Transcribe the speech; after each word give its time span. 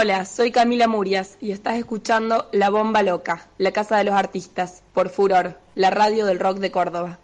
Hola, 0.00 0.26
soy 0.26 0.52
Camila 0.52 0.86
Murias 0.86 1.36
y 1.40 1.50
estás 1.50 1.76
escuchando 1.76 2.48
La 2.52 2.70
Bomba 2.70 3.02
Loca, 3.02 3.48
la 3.58 3.72
Casa 3.72 3.96
de 3.96 4.04
los 4.04 4.14
Artistas, 4.14 4.84
por 4.94 5.08
Furor, 5.08 5.58
la 5.74 5.90
radio 5.90 6.24
del 6.24 6.38
rock 6.38 6.58
de 6.58 6.70
Córdoba. 6.70 7.18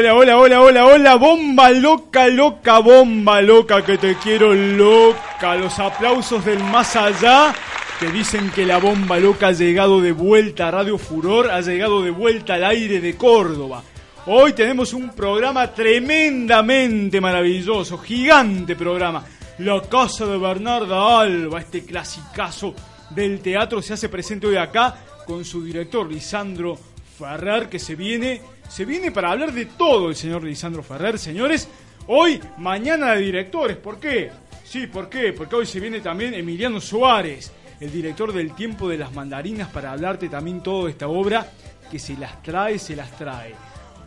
Hola, 0.00 0.14
hola, 0.14 0.38
hola, 0.38 0.62
hola, 0.62 0.86
hola, 0.86 1.14
bomba 1.16 1.70
loca, 1.72 2.26
loca, 2.28 2.78
bomba 2.78 3.42
loca, 3.42 3.84
que 3.84 3.98
te 3.98 4.14
quiero 4.14 4.54
loca. 4.54 5.54
Los 5.56 5.78
aplausos 5.78 6.42
del 6.42 6.58
más 6.58 6.96
allá 6.96 7.54
que 7.98 8.06
dicen 8.06 8.50
que 8.50 8.64
la 8.64 8.78
bomba 8.78 9.18
loca 9.18 9.48
ha 9.48 9.52
llegado 9.52 10.00
de 10.00 10.12
vuelta 10.12 10.68
a 10.68 10.70
Radio 10.70 10.96
Furor, 10.96 11.50
ha 11.50 11.60
llegado 11.60 12.02
de 12.02 12.08
vuelta 12.08 12.54
al 12.54 12.64
aire 12.64 12.98
de 13.02 13.14
Córdoba. 13.14 13.82
Hoy 14.24 14.54
tenemos 14.54 14.94
un 14.94 15.10
programa 15.10 15.70
tremendamente 15.70 17.20
maravilloso, 17.20 17.98
gigante 17.98 18.76
programa. 18.76 19.22
La 19.58 19.82
Casa 19.82 20.24
de 20.24 20.38
Bernarda 20.38 21.20
Alba, 21.20 21.60
este 21.60 21.84
clasicazo 21.84 22.74
del 23.10 23.40
teatro, 23.40 23.82
se 23.82 23.92
hace 23.92 24.08
presente 24.08 24.46
hoy 24.46 24.56
acá 24.56 24.96
con 25.26 25.44
su 25.44 25.62
director 25.62 26.10
Lisandro 26.10 26.78
Ferrer, 27.18 27.68
que 27.68 27.78
se 27.78 27.96
viene, 27.96 28.40
se 28.70 28.84
viene 28.84 29.10
para 29.10 29.32
hablar 29.32 29.52
de 29.52 29.66
todo 29.66 30.08
el 30.08 30.14
señor 30.14 30.44
Lisandro 30.44 30.84
Ferrer, 30.84 31.18
señores. 31.18 31.68
Hoy, 32.06 32.40
mañana 32.58 33.14
de 33.14 33.20
directores, 33.20 33.76
¿por 33.76 33.98
qué? 33.98 34.30
Sí, 34.64 34.86
¿por 34.86 35.08
qué? 35.08 35.32
Porque 35.32 35.56
hoy 35.56 35.66
se 35.66 35.80
viene 35.80 35.98
también 36.00 36.34
Emiliano 36.34 36.80
Suárez, 36.80 37.50
el 37.80 37.90
director 37.90 38.32
del 38.32 38.54
Tiempo 38.54 38.88
de 38.88 38.96
las 38.96 39.12
Mandarinas, 39.12 39.68
para 39.70 39.90
hablarte 39.90 40.28
también 40.28 40.62
todo 40.62 40.84
de 40.84 40.92
esta 40.92 41.08
obra, 41.08 41.50
que 41.90 41.98
se 41.98 42.16
las 42.16 42.40
trae, 42.44 42.78
se 42.78 42.94
las 42.94 43.10
trae. 43.18 43.54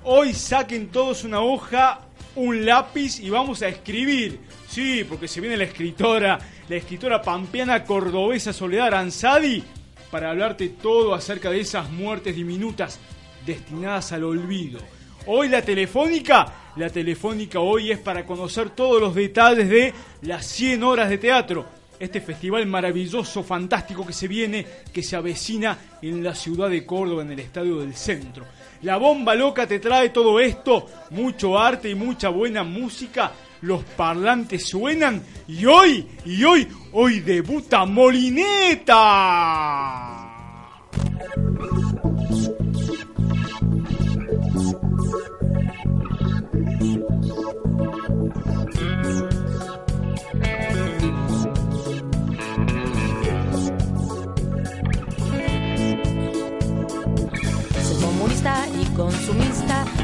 Hoy 0.06 0.34
saquen 0.34 0.88
todos 0.88 1.26
una 1.26 1.42
hoja, 1.42 2.00
un 2.36 2.66
lápiz 2.66 3.20
y 3.20 3.30
vamos 3.30 3.62
a 3.64 3.68
escribir. 3.68 4.40
Sí, 4.70 5.04
porque 5.04 5.28
se 5.28 5.42
viene 5.42 5.58
la 5.58 5.66
escritora, 5.66 6.40
la 6.70 6.76
escritora 6.78 7.22
pampeana 7.22 7.84
cordobesa 7.84 8.54
Soledad 8.54 8.88
Aranzadi, 8.88 9.62
para 10.10 10.30
hablarte 10.30 10.70
todo 10.70 11.14
acerca 11.14 11.50
de 11.50 11.60
esas 11.60 11.92
muertes 11.92 12.34
diminutas 12.34 12.98
destinadas 13.46 14.12
al 14.12 14.24
olvido. 14.24 14.80
Hoy 15.26 15.48
la 15.48 15.62
telefónica, 15.62 16.72
la 16.76 16.90
telefónica 16.90 17.60
hoy 17.60 17.92
es 17.92 18.00
para 18.00 18.26
conocer 18.26 18.72
todos 18.72 19.00
los 19.00 19.16
detalles 19.16 19.70
de 19.70 19.94
las 20.24 20.46
100 20.46 20.84
horas 20.84 21.10
de 21.10 21.18
teatro. 21.18 21.66
Este 21.98 22.20
festival 22.20 22.66
maravilloso, 22.66 23.44
fantástico 23.44 24.06
que 24.06 24.12
se 24.12 24.28
viene, 24.28 24.66
que 24.92 25.02
se 25.02 25.16
avecina 25.16 25.78
en 26.02 26.22
la 26.22 26.36
ciudad 26.36 26.70
de 26.70 26.86
Córdoba, 26.86 27.22
en 27.22 27.32
el 27.32 27.40
Estadio 27.40 27.78
del 27.78 27.96
Centro. 27.96 28.46
La 28.82 28.98
bomba 28.98 29.34
loca 29.34 29.66
te 29.66 29.80
trae 29.80 30.10
todo 30.10 30.42
esto, 30.42 30.90
mucho 31.12 31.58
arte 31.58 31.90
y 31.90 31.96
mucha 31.96 32.28
buena 32.28 32.64
música. 32.64 33.32
Los 33.62 33.82
parlantes 33.84 34.68
suenan 34.68 35.24
y 35.48 35.66
hoy, 35.66 36.06
y 36.26 36.44
hoy, 36.44 36.68
hoy 36.92 37.22
debuta 37.22 37.86
Molineta. 37.86 38.94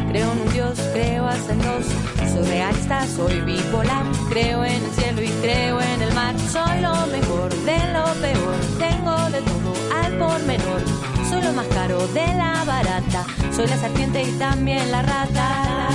Creo 0.10 0.32
en 0.32 0.42
un 0.42 0.54
Dios, 0.54 0.80
creo 0.94 1.28
hasta 1.28 1.54
en 1.54 1.60
dos. 1.60 1.86
Soy 2.34 2.44
realista, 2.46 3.08
soy 3.08 3.42
bipolar, 3.42 4.06
creo 4.30 4.66
en 4.66 4.84
el 4.84 4.92
cielo 4.92 5.22
y 5.22 5.30
creo 5.42 5.80
en 5.82 6.02
el 6.02 6.14
mar. 6.14 6.36
Soy 6.40 6.82
lo 6.82 6.96
mejor 7.08 7.50
de 7.64 7.78
lo 7.94 8.06
peor, 8.22 8.56
tengo 8.80 9.16
de 9.30 9.42
todo 9.42 9.74
al 10.04 10.18
por 10.18 10.40
menor. 10.46 10.82
Soy 11.30 11.42
lo 11.42 11.54
más 11.54 11.68
caro 11.68 12.08
de 12.08 12.28
la 12.36 12.64
barata, 12.66 13.26
soy 13.56 13.68
la 13.68 13.78
serpiente 13.78 14.24
y 14.24 14.32
también 14.40 14.92
la 14.92 15.02
rata. 15.04 15.90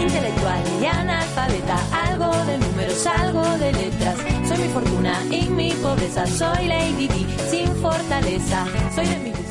Intelectual 0.00 0.62
y 0.80 0.86
analfabeta, 0.86 1.76
algo 2.08 2.30
de 2.44 2.58
números, 2.58 3.06
algo 3.06 3.58
de 3.58 3.72
letras. 3.72 4.16
Soy 4.48 4.58
mi 4.58 4.68
fortuna 4.68 5.14
y 5.30 5.48
mi 5.48 5.70
pobreza, 5.74 6.26
soy 6.26 6.66
Lady 6.66 7.06
Di 7.06 7.26
sin 7.48 7.68
fortaleza. 7.76 8.66
Soy 8.94 9.06
de 9.06 9.18
mis 9.18 9.41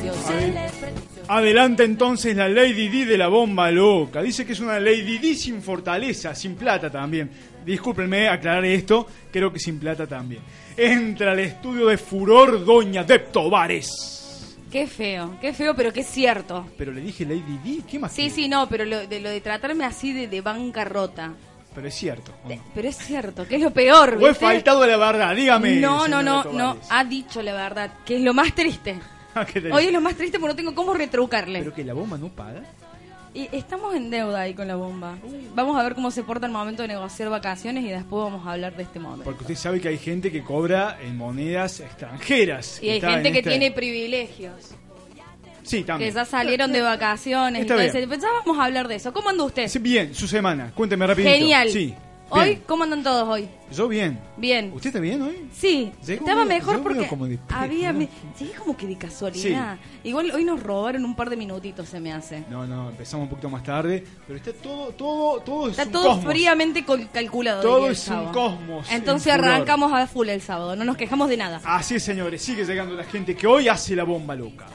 Adelanta 1.28 1.84
entonces 1.84 2.36
la 2.36 2.48
Lady 2.48 2.88
D 2.88 3.04
de 3.06 3.16
la 3.16 3.28
bomba 3.28 3.70
loca. 3.70 4.20
Dice 4.22 4.44
que 4.44 4.52
es 4.52 4.60
una 4.60 4.78
Lady 4.78 5.18
D 5.18 5.34
sin 5.34 5.62
fortaleza, 5.62 6.34
sin 6.34 6.56
plata 6.56 6.90
también. 6.90 7.30
Discúlpenme 7.64 8.28
aclarar 8.28 8.64
esto, 8.64 9.06
creo 9.30 9.52
que 9.52 9.58
sin 9.58 9.78
plata 9.78 10.06
también. 10.06 10.42
Entra 10.76 11.32
al 11.32 11.38
estudio 11.38 11.86
de 11.86 11.96
furor 11.98 12.64
Doña 12.64 13.04
Dep 13.04 13.30
Tobares. 13.32 14.56
Qué 14.70 14.86
feo, 14.86 15.36
qué 15.40 15.52
feo, 15.52 15.74
pero 15.76 15.92
qué 15.92 16.02
cierto. 16.02 16.66
Pero 16.76 16.92
le 16.92 17.00
dije 17.02 17.24
Lady 17.24 17.58
D, 17.62 17.82
¿qué 17.88 17.98
más? 17.98 18.12
Sí, 18.12 18.22
quiere? 18.22 18.34
sí, 18.34 18.48
no, 18.48 18.68
pero 18.68 18.84
lo 18.84 19.06
de, 19.06 19.20
lo 19.20 19.28
de 19.28 19.40
tratarme 19.40 19.84
así 19.84 20.12
de, 20.12 20.28
de 20.28 20.40
bancarrota. 20.40 21.34
Pero 21.74 21.88
es 21.88 21.94
cierto. 21.94 22.32
¿o 22.44 22.48
no? 22.48 22.62
Pero 22.74 22.88
es 22.88 22.96
cierto, 22.96 23.46
que 23.46 23.56
es 23.56 23.62
lo 23.62 23.70
peor, 23.70 24.14
O 24.20 24.26
he 24.26 24.30
¿viste? 24.30 24.44
faltado 24.44 24.82
a 24.82 24.86
la 24.86 24.96
verdad, 24.96 25.36
dígame. 25.36 25.76
No, 25.76 26.08
no, 26.08 26.22
no, 26.22 26.44
no, 26.44 26.76
ha 26.90 27.04
dicho 27.04 27.42
la 27.42 27.52
verdad, 27.54 27.90
que 28.04 28.16
es 28.16 28.22
lo 28.22 28.34
más 28.34 28.54
triste. 28.54 28.98
¿Qué 29.52 29.60
te 29.60 29.72
Hoy 29.72 29.86
es 29.86 29.92
lo 29.92 30.00
más 30.00 30.14
triste 30.16 30.38
porque 30.38 30.52
no 30.52 30.56
tengo 30.56 30.74
cómo 30.74 30.94
retrucarle. 30.94 31.60
Pero 31.60 31.74
que 31.74 31.84
la 31.84 31.94
bomba 31.94 32.18
no 32.18 32.28
paga. 32.28 32.62
Y 33.34 33.48
estamos 33.50 33.94
en 33.94 34.10
deuda 34.10 34.40
ahí 34.42 34.52
con 34.52 34.68
la 34.68 34.76
bomba. 34.76 35.16
Vamos 35.54 35.78
a 35.78 35.82
ver 35.82 35.94
cómo 35.94 36.10
se 36.10 36.22
porta 36.22 36.44
el 36.46 36.52
momento 36.52 36.82
de 36.82 36.88
negociar 36.88 37.30
vacaciones 37.30 37.82
y 37.84 37.88
después 37.88 38.24
vamos 38.24 38.46
a 38.46 38.52
hablar 38.52 38.76
de 38.76 38.82
este 38.82 38.98
momento. 38.98 39.24
Porque 39.24 39.44
usted 39.44 39.54
sabe 39.56 39.80
que 39.80 39.88
hay 39.88 39.96
gente 39.96 40.30
que 40.30 40.42
cobra 40.42 40.98
en 41.02 41.16
monedas 41.16 41.80
extranjeras. 41.80 42.78
Y 42.82 42.90
hay 42.90 43.00
gente 43.00 43.28
en 43.28 43.32
que 43.32 43.38
este- 43.38 43.50
tiene 43.50 43.70
privilegios, 43.70 44.74
Sí, 45.62 45.78
que 45.78 45.84
también. 45.84 46.12
ya 46.12 46.26
salieron 46.26 46.72
de 46.72 46.82
vacaciones. 46.82 47.62
Está 47.62 47.74
Entonces, 47.74 47.94
bien. 48.06 48.10
pensábamos 48.10 48.58
hablar 48.58 48.86
de 48.88 48.96
eso. 48.96 49.14
¿Cómo 49.14 49.30
anda 49.30 49.44
usted? 49.44 49.66
Sí, 49.68 49.78
Bien, 49.78 50.14
su 50.14 50.28
semana. 50.28 50.70
Cuénteme 50.74 51.06
rapidito. 51.06 51.32
Genial. 51.32 51.70
Sí. 51.70 51.94
Hoy, 52.34 52.48
bien. 52.48 52.62
¿cómo 52.66 52.84
andan 52.84 53.02
todos 53.02 53.28
hoy? 53.28 53.48
Yo 53.70 53.88
bien. 53.88 54.18
Bien. 54.36 54.72
¿Usted 54.74 54.88
está 54.88 55.00
bien 55.00 55.20
hoy? 55.22 55.48
Sí, 55.52 55.92
Llegó 56.06 56.24
estaba 56.26 56.44
medio- 56.44 56.58
mejor 56.66 56.82
porque 56.82 57.06
como 57.06 57.26
de 57.26 57.38
había... 57.48 57.92
me- 57.92 58.08
Llegué 58.38 58.52
como 58.54 58.76
que 58.76 58.86
de 58.86 58.96
casualidad. 58.98 59.78
Igual 60.04 60.30
hoy 60.32 60.44
nos 60.44 60.62
robaron 60.62 61.04
un 61.04 61.14
par 61.14 61.30
de 61.30 61.36
minutitos, 61.36 61.88
se 61.88 62.00
me 62.00 62.12
hace. 62.12 62.44
No, 62.50 62.66
no, 62.66 62.90
empezamos 62.90 63.24
un 63.24 63.30
poquito 63.30 63.48
más 63.50 63.62
tarde, 63.62 64.02
pero 64.26 64.38
está 64.38 64.52
todo, 64.52 64.88
todo, 64.92 65.40
todo 65.40 65.68
Está 65.68 65.82
es 65.82 65.86
un 65.88 65.92
todo 65.92 66.08
cosmos. 66.14 66.32
fríamente 66.32 66.84
calculado. 67.12 67.62
Todo 67.62 67.90
es 67.90 68.08
un 68.08 68.26
cosmos 68.32 68.90
Entonces 68.90 69.32
en 69.34 69.40
arrancamos 69.44 69.92
a 69.92 70.06
full 70.06 70.28
el 70.28 70.40
sábado, 70.42 70.74
no 70.76 70.84
nos 70.84 70.96
quejamos 70.96 71.28
de 71.28 71.36
nada. 71.36 71.60
Así 71.64 71.94
es, 71.96 72.02
señores, 72.02 72.42
sigue 72.42 72.64
llegando 72.64 72.94
la 72.94 73.04
gente 73.04 73.34
que 73.36 73.46
hoy 73.46 73.68
hace 73.68 73.94
la 73.94 74.04
bomba 74.04 74.34
loca. 74.34 74.66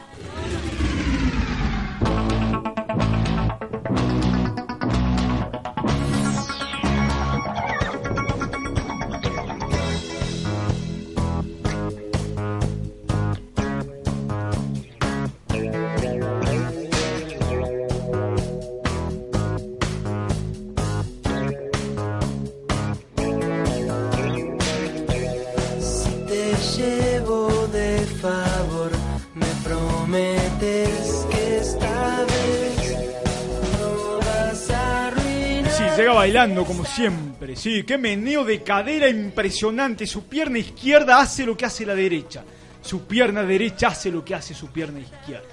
Bailando 36.28 36.66
como 36.66 36.84
siempre. 36.86 37.56
Sí, 37.56 37.84
qué 37.84 37.98
meneo 37.98 38.44
de 38.44 38.62
cadera 38.62 39.08
impresionante. 39.08 40.06
Su 40.06 40.26
pierna 40.26 40.60
izquierda 40.60 41.20
hace 41.20 41.46
lo 41.46 41.56
que 41.56 41.66
hace 41.66 41.86
la 41.86 41.96
derecha. 41.96 42.44
Su 42.82 43.06
pierna 43.06 43.44
derecha 43.44 43.88
hace 43.88 44.12
lo 44.12 44.24
que 44.26 44.36
hace 44.36 44.54
su 44.54 44.68
pierna 44.68 45.00
izquierda. 45.00 45.48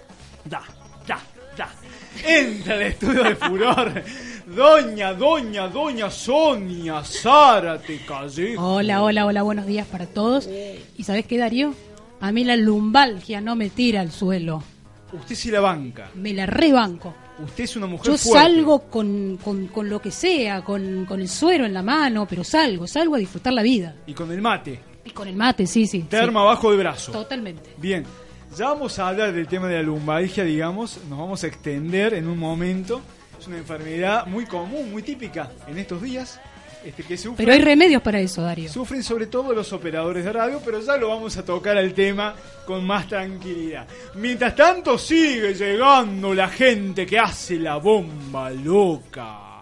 Da, 0.44 0.62
da, 1.06 1.20
da. 1.56 1.70
Entra 2.26 2.74
al 2.74 2.82
estudio 2.82 3.22
de 3.22 3.36
furor. 3.36 4.02
Doña, 4.46 5.14
doña, 5.14 5.68
doña 5.68 6.10
Sonia 6.10 7.02
Zárate 7.04 8.00
Callejo. 8.06 8.74
Hola, 8.74 9.02
hola, 9.02 9.26
hola, 9.26 9.42
buenos 9.42 9.66
días 9.66 9.86
para 9.86 10.06
todos. 10.06 10.48
¿Y 10.96 11.04
sabes 11.04 11.24
qué, 11.26 11.38
Darío? 11.38 11.72
A 12.20 12.32
mí 12.32 12.42
la 12.44 12.56
lumbalgia 12.56 13.40
no 13.40 13.54
me 13.56 13.70
tira 13.70 14.00
al 14.00 14.10
suelo, 14.10 14.62
Usted 15.12 15.34
sí 15.36 15.50
la 15.50 15.60
banca. 15.60 16.10
me 16.16 16.32
la 16.32 16.46
rebanco. 16.46 17.14
Usted 17.38 17.64
es 17.64 17.76
una 17.76 17.86
mujer 17.86 18.12
Yo 18.12 18.19
fuerte. 18.19 18.40
salgo 18.40 18.78
con, 18.90 19.38
con, 19.42 19.66
con 19.69 19.88
lo 19.88 20.00
que 20.00 20.10
sea, 20.10 20.62
con, 20.62 21.04
con 21.04 21.20
el 21.20 21.28
suero 21.28 21.66
en 21.66 21.75
la 21.75 21.82
mano, 21.82 22.26
pero 22.28 22.44
salgo, 22.44 22.86
salgo 22.86 23.16
a 23.16 23.19
disfrutar 23.19 23.52
la 23.52 23.62
vida. 23.62 23.96
Y 24.06 24.14
con 24.14 24.31
el 24.31 24.40
mate. 24.40 24.81
Y 25.04 25.10
con 25.10 25.26
el 25.28 25.36
mate, 25.36 25.66
sí, 25.66 25.86
sí. 25.86 26.02
Terma 26.02 26.40
sí. 26.40 26.44
abajo 26.44 26.70
de 26.70 26.76
brazo. 26.78 27.12
Totalmente. 27.12 27.75
Bien, 27.76 28.04
ya 28.56 28.66
vamos 28.69 28.98
a 28.98 29.08
hablar 29.08 29.32
del 29.32 29.48
tema 29.48 29.66
de 29.66 29.76
la 29.76 29.82
lumbalgia, 29.82 30.44
digamos, 30.44 30.98
nos 31.08 31.19
vamos 31.19 31.42
a 31.42 31.48
extender 31.48 32.14
en 32.14 32.28
un 32.28 32.38
momento. 32.38 33.00
Es 33.38 33.48
una 33.48 33.58
enfermedad 33.58 34.26
muy 34.26 34.46
común, 34.46 34.90
muy 34.92 35.02
típica 35.02 35.50
en 35.66 35.76
estos 35.76 36.00
días, 36.00 36.40
este, 36.84 37.02
que 37.02 37.16
sufren, 37.16 37.36
Pero 37.36 37.52
hay 37.52 37.60
remedios 37.60 38.02
para 38.02 38.20
eso, 38.20 38.42
Darío. 38.42 38.70
sufren 38.70 39.02
sobre 39.02 39.26
todo 39.26 39.52
los 39.54 39.72
operadores 39.72 40.25
de 40.25 40.32
radio, 40.32 40.60
pero 40.64 40.81
ya 40.81 40.96
lo 40.96 41.08
vamos 41.08 41.36
a 41.36 41.44
tocar 41.44 41.76
al 41.76 41.94
tema 41.94 42.34
con 42.66 42.84
más 42.84 43.08
tranquilidad. 43.08 43.86
Mientras 44.14 44.54
tanto 44.54 44.98
sigue 44.98 45.54
llegando 45.54 46.34
la 46.34 46.48
gente 46.48 47.06
que 47.06 47.19
hace 47.19 47.56
la 47.56 47.76
bomba 47.76 48.50
loca. 48.50 49.53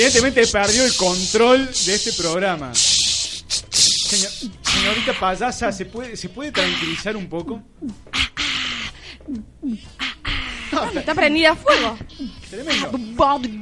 Evidentemente 0.00 0.46
perdió 0.46 0.84
el 0.84 0.94
control 0.96 1.66
de 1.66 1.94
este 1.94 2.12
programa. 2.12 2.70
Señor- 2.74 4.32
señorita 4.62 5.12
payasa, 5.18 5.70
¿se 5.72 5.84
puede, 5.86 6.16
¿se 6.16 6.28
puede 6.28 6.50
tranquilizar 6.52 7.16
un 7.16 7.28
poco? 7.28 7.60
Está 10.94 11.14
prendida 11.14 11.50
a 11.52 11.56
fuego. 11.56 11.98
Tremendo. 12.50 12.90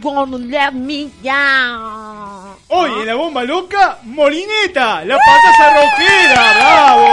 gonna 0.02 0.38
let 0.38 0.72
me 0.72 1.08
down. 1.22 2.56
Hoy 2.68 2.90
en 3.00 3.06
la 3.06 3.14
bomba 3.14 3.42
loca, 3.44 3.98
Molineta, 4.02 5.04
la 5.04 5.16
payasa 5.16 5.74
rockera, 5.74 6.52
bravo. 6.58 7.06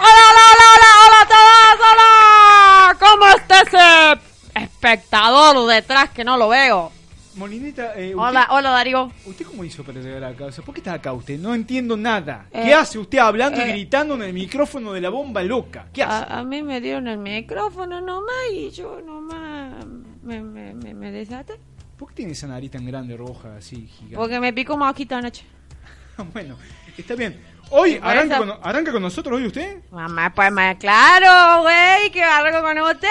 Hola, 0.00 0.24
hola, 0.30 0.44
hola, 0.50 0.66
hola, 0.74 0.90
hola 1.04 1.20
a 1.20 1.28
todos, 1.28 1.76
hola. 1.90 2.96
¿Cómo 3.00 3.26
está 3.36 3.60
ese 3.60 4.62
espectador 4.64 5.66
detrás 5.68 6.10
que 6.10 6.24
no 6.24 6.36
lo 6.36 6.48
veo? 6.48 6.92
Molineta, 7.36 7.94
eh, 7.96 8.14
usted, 8.14 8.28
Hola, 8.28 8.46
hola 8.50 8.70
Darío. 8.70 9.10
¿usted 9.26 9.44
cómo 9.44 9.64
hizo 9.64 9.82
para 9.82 10.00
llegar 10.00 10.22
acá? 10.24 10.46
O 10.46 10.52
sea, 10.52 10.64
¿Por 10.64 10.74
qué 10.74 10.80
está 10.80 10.94
acá 10.94 11.12
usted? 11.12 11.38
No 11.38 11.54
entiendo 11.54 11.96
nada. 11.96 12.46
Eh, 12.52 12.62
¿Qué 12.64 12.74
hace 12.74 12.98
usted 12.98 13.18
hablando 13.18 13.58
y 13.58 13.62
eh, 13.64 13.68
gritando 13.72 14.14
en 14.14 14.22
el 14.22 14.32
micrófono 14.32 14.92
de 14.92 15.00
la 15.00 15.10
bomba 15.10 15.42
loca? 15.42 15.86
¿Qué 15.92 16.02
hace? 16.04 16.32
A, 16.32 16.38
a 16.38 16.44
mí 16.44 16.62
me 16.62 16.80
dieron 16.80 17.08
el 17.08 17.18
micrófono 17.18 18.00
nomás 18.00 18.34
y 18.52 18.70
yo 18.70 19.00
nomás 19.00 19.84
me, 20.22 20.42
me, 20.42 20.74
me, 20.74 20.94
me 20.94 21.10
desaté. 21.10 21.54
¿Por 21.96 22.08
qué 22.08 22.14
tiene 22.16 22.32
esa 22.32 22.46
nariz 22.46 22.70
tan 22.70 22.86
grande, 22.86 23.16
roja, 23.16 23.56
así, 23.56 23.86
gigante? 23.86 24.16
Porque 24.16 24.38
me 24.38 24.52
picó 24.52 24.76
mosquito 24.76 25.16
anoche. 25.16 25.44
bueno, 26.32 26.56
está 26.96 27.14
bien. 27.16 27.40
Hoy, 27.70 27.98
arranca 28.00 28.38
con, 28.38 28.52
¿arranca 28.62 28.92
con 28.92 29.02
nosotros 29.02 29.36
hoy 29.38 29.46
usted? 29.46 29.78
Mamá, 29.90 30.32
pues 30.32 30.52
más 30.52 30.76
claro, 30.76 31.62
güey, 31.62 32.10
que 32.12 32.20
barro 32.20 32.62
con 32.62 32.78
ustedes. 32.78 33.10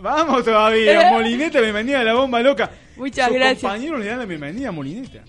Vamos 0.00 0.44
todavía, 0.44 1.10
Molineta, 1.12 1.60
bienvenida 1.60 2.00
a 2.00 2.04
la 2.04 2.14
bomba 2.14 2.40
loca. 2.40 2.70
Muchas 2.96 3.28
Sus 3.28 3.36
gracias. 3.36 3.60
compañeros 3.62 4.00
le 4.00 4.06
dan 4.06 4.18
la 4.18 4.24
bienvenida 4.24 4.68
a 4.68 4.72
Molineta. 4.72 5.22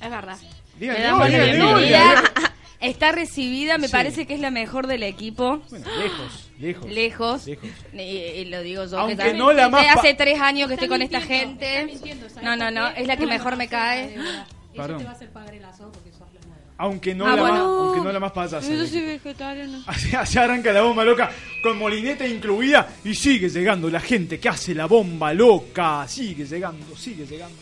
Es 0.00 0.10
verdad. 0.10 0.36
Díganle 0.78 1.00
Le 1.00 1.06
damos 1.06 1.20
la 1.20 1.26
díganle 1.44 1.52
bienvenida. 1.64 2.22
Está 2.80 3.10
recibida, 3.12 3.78
me 3.78 3.86
Sí. 3.88 3.92
parece 3.92 4.26
que 4.26 4.34
es 4.34 4.40
la 4.40 4.50
mejor 4.50 4.86
del 4.86 5.02
equipo. 5.02 5.62
Bueno, 5.70 5.86
lejos, 5.98 6.50
lejos. 6.58 6.86
Lejos. 6.90 7.46
Lejos. 7.46 7.70
Y, 7.94 7.98
y 8.00 8.44
lo 8.46 8.60
digo 8.60 8.84
yo. 8.84 8.98
Aunque 8.98 9.14
que 9.14 9.22
también- 9.22 9.38
no 9.38 9.52
la 9.52 9.68
más 9.70 9.86
pa- 9.86 9.92
hace 9.94 10.12
tres 10.14 10.38
años 10.40 10.68
que 10.68 10.74
estoy 10.74 10.88
con 10.88 11.00
esta 11.00 11.20
gente. 11.22 11.80
está 11.80 11.86
mintiendo, 11.86 12.28
¿sabes 12.28 12.44
No, 12.44 12.54
no, 12.56 12.70
no. 12.70 12.88
Es 12.88 13.06
la 13.06 13.16
que 13.16 13.26
mejor 13.26 13.56
me 13.56 13.66
cae. 13.68 14.14
Eso 14.14 14.22
Perdón. 14.76 14.98
te 14.98 15.04
va 15.04 15.10
a 15.10 15.14
hacer 15.14 15.30
pagar 15.32 15.54
el 15.54 15.64
asado 15.64 15.90
porque 15.90 16.10
sos. 16.12 16.26
Aunque 16.78 17.14
no, 17.14 17.26
Ah, 17.26 17.34
la, 17.36 17.42
bueno. 17.42 17.54
más, 17.54 17.62
aunque 17.86 18.00
no 18.02 18.12
la 18.12 18.20
más 18.20 18.32
payasa. 18.32 18.60
Yo 18.70 18.86
soy 18.86 18.88
así 20.14 20.38
arranca 20.38 20.72
la 20.72 20.82
bomba 20.82 21.04
loca 21.04 21.30
con 21.62 21.78
Molineta 21.78 22.26
incluida 22.26 22.86
y 23.04 23.14
sigue 23.14 23.48
llegando 23.48 23.88
la 23.88 24.00
gente 24.00 24.38
que 24.38 24.48
hace 24.50 24.74
la 24.74 24.84
bomba 24.86 25.32
loca. 25.32 26.06
Sigue 26.06 26.44
llegando, 26.44 26.94
sigue 26.96 27.24
llegando. 27.24 27.56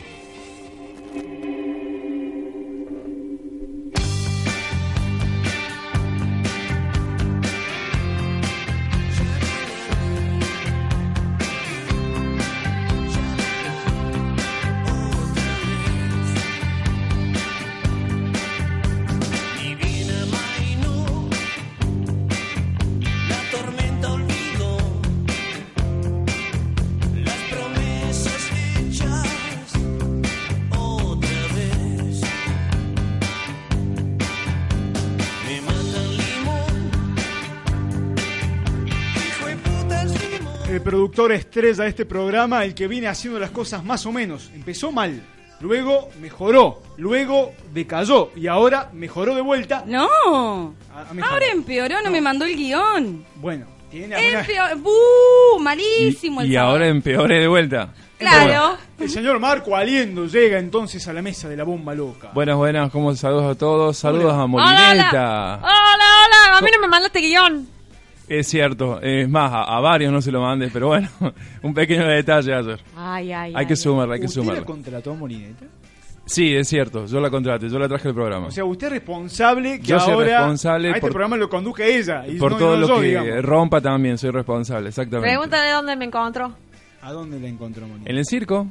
El 40.74 40.82
productor 40.82 41.32
estrella 41.32 41.84
de 41.84 41.90
este 41.90 42.04
programa, 42.04 42.64
el 42.64 42.74
que 42.74 42.88
viene 42.88 43.06
haciendo 43.08 43.38
las 43.38 43.50
cosas 43.50 43.84
más 43.84 44.04
o 44.06 44.12
menos. 44.12 44.50
Empezó 44.54 44.90
mal, 44.92 45.22
luego 45.60 46.08
mejoró, 46.20 46.82
luego 46.96 47.52
decayó 47.72 48.30
y 48.36 48.46
ahora 48.46 48.90
mejoró 48.92 49.34
de 49.34 49.40
vuelta. 49.40 49.84
No. 49.86 50.74
Ah, 50.92 51.04
ah, 51.10 51.14
mejoró. 51.14 51.32
Ahora 51.34 51.46
empeoró, 51.52 52.02
no, 52.02 52.10
me 52.10 52.20
mandó 52.20 52.44
el 52.44 52.56
guion. 52.56 53.24
Bueno, 53.36 53.66
tiene 53.90 54.14
alguna... 54.16 54.40
Empeoró. 54.40 54.76
¡Buh! 54.78 55.60
Malísimo 55.60 56.40
el 56.40 56.50
Y 56.50 56.54
sábado. 56.54 56.72
ahora 56.72 56.88
empeoré 56.88 57.40
de 57.40 57.48
vuelta. 57.48 57.94
Claro. 58.18 58.76
El 58.98 59.10
señor 59.10 59.38
Marco 59.38 59.76
Aliendo 59.76 60.26
llega 60.26 60.58
entonces 60.58 61.06
a 61.08 61.12
la 61.12 61.20
mesa 61.20 61.48
de 61.48 61.56
la 61.56 61.64
bomba 61.64 61.94
loca. 61.94 62.30
Buenas, 62.32 62.56
buenas, 62.56 62.90
¿cómo 62.90 63.14
saludos 63.14 63.54
a 63.54 63.58
todos? 63.58 63.96
Saludos 63.98 64.32
a 64.32 64.44
Hola, 64.44 64.46
Molineta. 64.46 65.56
hola. 65.56 65.56
Hola, 65.62 66.04
hola. 66.48 66.58
A 66.58 66.60
mí 66.62 66.68
no 66.74 66.80
me 66.80 66.88
mandaste 66.88 67.20
guion. 67.20 67.68
Es 68.28 68.48
cierto, 68.48 69.00
es 69.02 69.28
más, 69.28 69.52
a, 69.52 69.62
a 69.64 69.80
varios 69.80 70.10
no 70.12 70.22
se 70.22 70.32
lo 70.32 70.40
mandes, 70.40 70.70
pero 70.72 70.88
bueno, 70.88 71.08
un 71.62 71.74
pequeño 71.74 72.06
detalle 72.06 72.54
ayer. 72.54 72.80
Ay, 72.96 73.32
ay, 73.32 73.52
Hay 73.54 73.66
que 73.66 73.76
sumarla, 73.76 74.14
hay 74.14 74.20
que 74.20 74.26
¿Usted 74.26 74.40
la 74.40 74.44
sumarla. 74.44 74.64
contrató 74.64 75.12
a 75.12 75.14
Molineta? 75.14 75.66
Sí, 76.26 76.54
es 76.56 76.68
cierto, 76.68 77.04
yo 77.04 77.20
la 77.20 77.28
contraté, 77.28 77.68
yo 77.68 77.78
la 77.78 77.86
traje 77.86 78.08
al 78.08 78.14
programa. 78.14 78.46
O 78.46 78.50
sea, 78.50 78.64
usted 78.64 78.86
es 78.86 78.92
responsable 78.94 79.78
que 79.78 79.86
Yo 79.88 80.00
soy 80.00 80.14
ahora 80.14 80.38
responsable 80.38 80.88
a 80.88 80.90
este 80.92 81.00
por- 81.02 81.10
programa 81.10 81.36
lo 81.36 81.50
conduzca 81.50 81.84
ella. 81.84 82.26
Y 82.26 82.38
Por 82.38 82.52
no- 82.52 82.58
todo 82.58 82.74
no 82.76 82.80
lo 82.80 82.88
yo, 82.88 83.00
que 83.02 83.06
digamos. 83.08 83.42
rompa 83.44 83.80
también 83.82 84.16
soy 84.16 84.30
responsable, 84.30 84.88
exactamente. 84.88 85.28
Pregúntale 85.28 85.70
dónde 85.72 85.94
me 85.96 86.06
encontró. 86.06 86.54
¿A 87.02 87.12
dónde 87.12 87.38
la 87.38 87.48
encontró 87.48 87.86
Molineta? 87.86 88.10
En 88.10 88.16
el 88.16 88.24
circo, 88.24 88.66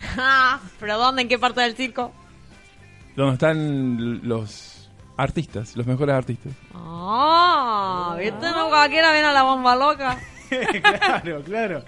Ah, 0.18 0.58
¿Pero 0.80 0.98
dónde? 0.98 1.22
¿En 1.22 1.28
qué 1.28 1.38
parte 1.38 1.60
del 1.60 1.76
circo? 1.76 2.12
donde 3.14 3.34
están 3.34 4.28
los 4.28 4.75
artistas, 5.16 5.76
los 5.76 5.86
mejores 5.86 6.14
artistas. 6.14 6.52
Ah, 6.74 8.16
¿viste? 8.18 8.50
No 8.50 8.68
cualquiera 8.68 9.12
viene 9.12 9.28
a 9.28 9.32
la 9.32 9.42
bomba 9.42 9.76
loca. 9.76 10.18
claro, 10.82 11.42
claro. 11.42 11.84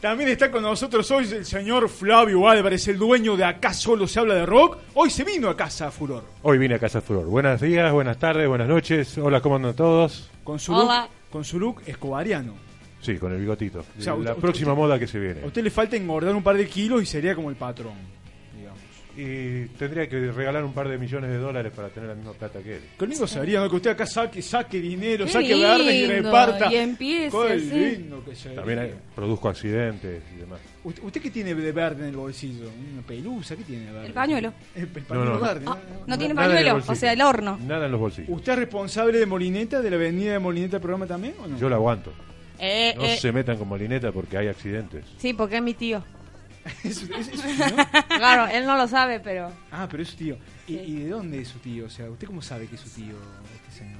También 0.00 0.28
está 0.28 0.50
con 0.50 0.62
nosotros 0.62 1.10
hoy 1.10 1.24
el 1.32 1.44
señor 1.46 1.88
Flavio 1.88 2.48
Álvarez, 2.48 2.86
el 2.88 2.98
dueño 2.98 3.36
de 3.36 3.44
Acá 3.44 3.72
Solo 3.72 4.06
Se 4.06 4.20
Habla 4.20 4.34
de 4.34 4.46
Rock. 4.46 4.78
Hoy 4.94 5.10
se 5.10 5.24
vino 5.24 5.48
a 5.48 5.56
casa 5.56 5.90
Furor. 5.90 6.22
Hoy 6.42 6.58
vine 6.58 6.74
a 6.74 6.78
Casa 6.78 7.00
Furor. 7.00 7.24
Buenos 7.26 7.60
días, 7.60 7.90
buenas 7.92 8.18
tardes, 8.18 8.46
buenas 8.46 8.68
noches. 8.68 9.16
Hola, 9.18 9.40
¿cómo 9.40 9.56
andan 9.56 9.74
todos? 9.74 10.30
Con 10.44 10.58
su 10.58 10.74
Hola. 10.74 11.02
look, 11.02 11.10
con 11.30 11.44
su 11.44 11.58
look 11.58 11.82
escobariano. 11.86 12.54
Sí, 13.00 13.16
con 13.16 13.32
el 13.32 13.40
bigotito. 13.40 13.84
O 13.98 14.00
sea, 14.02 14.12
la 14.14 14.30
usted- 14.32 14.34
próxima 14.42 14.72
usted- 14.72 14.82
moda 14.82 14.98
que 14.98 15.06
se 15.06 15.18
viene. 15.18 15.42
A 15.42 15.46
usted 15.46 15.62
le 15.64 15.70
falta 15.70 15.96
engordar 15.96 16.34
un 16.34 16.42
par 16.42 16.56
de 16.56 16.68
kilos 16.68 17.02
y 17.02 17.06
sería 17.06 17.34
como 17.34 17.48
el 17.50 17.56
patrón. 17.56 17.94
Y 19.16 19.64
tendría 19.78 20.06
que 20.08 20.30
regalar 20.30 20.62
un 20.64 20.72
par 20.74 20.88
de 20.88 20.98
millones 20.98 21.30
de 21.30 21.38
dólares 21.38 21.72
para 21.74 21.88
tener 21.88 22.10
la 22.10 22.14
misma 22.14 22.32
plata 22.34 22.60
que 22.60 22.76
él. 22.76 22.82
Conmigo 22.98 23.26
sería 23.26 23.60
¿no? 23.60 23.70
que 23.70 23.76
usted 23.76 23.90
acá 23.92 24.04
saque, 24.06 24.42
saque 24.42 24.78
dinero, 24.80 25.24
Qué 25.24 25.30
saque 25.32 25.54
verdes 25.54 25.94
y 25.94 26.06
reparta. 26.06 26.70
y 26.72 26.76
empiece 26.76 27.36
Qué 27.36 27.56
lindo 27.96 28.22
que 28.24 28.34
sería. 28.34 28.56
También 28.58 28.78
hay- 28.80 28.94
produzco 29.14 29.48
accidentes 29.48 30.22
y 30.34 30.40
demás. 30.40 30.60
¿Usted, 30.84 31.02
usted 31.02 31.22
qué 31.22 31.30
tiene 31.30 31.54
de 31.54 31.72
verde 31.72 32.02
en 32.02 32.10
el 32.10 32.16
bolsillo? 32.16 32.66
¿Una 32.92 33.02
pelusa? 33.06 33.56
¿Qué 33.56 33.64
tiene 33.64 33.86
de 33.86 33.92
verde? 33.92 34.06
El 34.08 34.12
pañuelo. 34.12 34.52
El, 34.74 34.82
el 34.82 34.88
pañuelo 34.88 35.30
No, 35.32 35.38
no. 35.38 35.46
verde. 35.46 35.64
¿no? 35.64 35.78
No 36.06 36.18
tiene 36.18 36.34
pañuelo, 36.34 36.82
o 36.86 36.94
sea, 36.94 37.12
el 37.12 37.22
horno. 37.22 37.58
Nada 37.66 37.86
en 37.86 37.92
los 37.92 38.00
bolsillos. 38.00 38.30
¿Usted 38.30 38.52
es 38.52 38.58
responsable 38.58 39.18
de 39.18 39.26
Molineta, 39.26 39.80
de 39.80 39.90
la 39.90 39.96
avenida 39.96 40.32
de 40.32 40.38
Molineta 40.38 40.78
programa 40.78 41.06
también 41.06 41.34
o 41.42 41.46
no? 41.46 41.58
Yo 41.58 41.68
la 41.70 41.76
aguanto. 41.76 42.12
Eh, 42.58 42.94
No 42.96 43.04
eh, 43.04 43.16
se 43.18 43.32
metan 43.32 43.56
con 43.58 43.68
Molineta 43.68 44.12
porque 44.12 44.36
hay 44.38 44.48
accidentes. 44.48 45.04
Sí, 45.18 45.32
porque 45.34 45.56
es 45.56 45.62
mi 45.62 45.74
tío. 45.74 46.02
¿Es- 46.84 47.02
es- 47.02 47.28
es 47.28 47.40
su 47.40 47.46
tío? 47.48 47.76
Claro, 48.08 48.46
él 48.52 48.66
no 48.66 48.76
lo 48.76 48.86
sabe, 48.88 49.20
pero... 49.20 49.50
Ah, 49.70 49.86
pero 49.90 50.02
es 50.02 50.10
su 50.10 50.16
tío. 50.16 50.36
¿Y, 50.66 50.74
y 50.76 50.94
de 51.04 51.10
dónde 51.10 51.40
es 51.40 51.48
su 51.48 51.58
tío? 51.58 51.86
O 51.86 51.90
sea, 51.90 52.08
¿usted 52.10 52.26
cómo 52.26 52.42
sabe 52.42 52.66
que 52.66 52.74
es 52.76 52.80
su 52.80 52.90
tío, 52.90 53.14
este 53.54 53.78
señor? 53.78 53.98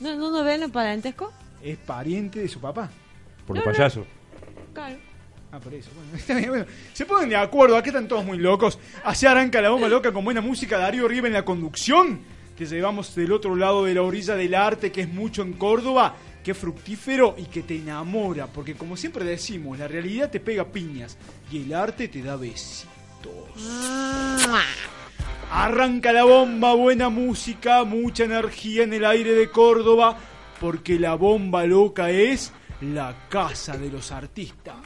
¿No, 0.00 0.14
no, 0.16 0.30
no 0.30 0.44
ven 0.44 0.62
el 0.62 0.70
parentesco? 0.70 1.32
¿Es 1.62 1.76
pariente 1.78 2.40
de 2.40 2.48
su 2.48 2.60
papá? 2.60 2.90
Por 3.46 3.56
los 3.56 3.64
payasos. 3.64 4.06
Claro. 4.72 4.96
Ah, 5.52 5.60
por 5.60 5.72
eso. 5.72 5.90
Bueno, 5.94 6.10
está 6.16 6.34
bien, 6.34 6.48
bueno. 6.50 6.66
Se 6.92 7.06
ponen 7.06 7.28
de 7.28 7.36
acuerdo, 7.36 7.76
acá 7.76 7.88
están 7.88 8.08
todos 8.08 8.24
muy 8.24 8.38
locos. 8.38 8.78
Así 9.04 9.24
arranca 9.26 9.60
la 9.60 9.70
bomba 9.70 9.88
loca 9.88 10.12
con 10.12 10.24
buena 10.24 10.40
música. 10.40 10.78
Darío 10.78 11.06
Riva 11.08 11.26
en 11.28 11.32
la 11.32 11.44
conducción. 11.44 12.20
Que 12.56 12.66
llevamos 12.66 13.14
del 13.16 13.32
otro 13.32 13.56
lado 13.56 13.84
de 13.84 13.94
la 13.94 14.02
orilla 14.02 14.36
del 14.36 14.54
arte, 14.54 14.92
que 14.92 15.00
es 15.02 15.08
mucho 15.08 15.42
en 15.42 15.54
Córdoba, 15.54 16.14
qué 16.44 16.54
fructífero 16.54 17.34
y 17.38 17.44
que 17.44 17.62
te 17.62 17.74
enamora, 17.74 18.46
porque 18.46 18.74
como 18.74 18.96
siempre 18.96 19.24
decimos, 19.24 19.78
la 19.78 19.88
realidad 19.88 20.30
te 20.30 20.38
pega 20.38 20.70
piñas 20.70 21.16
y 21.50 21.62
el 21.62 21.74
arte 21.74 22.06
te 22.06 22.22
da 22.22 22.36
besitos. 22.36 22.90
Arranca 25.50 26.12
la 26.12 26.24
bomba, 26.24 26.74
buena 26.74 27.08
música, 27.08 27.84
mucha 27.84 28.24
energía 28.24 28.82
en 28.84 28.92
el 28.92 29.04
aire 29.06 29.32
de 29.32 29.50
Córdoba, 29.50 30.18
porque 30.60 30.98
la 30.98 31.14
bomba 31.14 31.64
loca 31.64 32.10
es 32.10 32.52
la 32.80 33.26
casa 33.30 33.78
de 33.78 33.90
los 33.90 34.12
artistas. 34.12 34.76